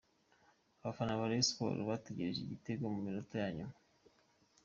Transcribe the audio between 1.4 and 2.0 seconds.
Sports